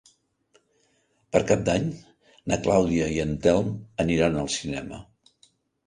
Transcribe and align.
Per 1.35 1.41
Cap 1.51 1.61
d'Any 1.67 1.85
na 2.53 2.59
Clàudia 2.65 3.13
i 3.19 3.23
en 3.27 3.37
Telm 3.47 3.73
aniran 4.07 4.45
al 4.47 4.55
cinema. 4.59 5.05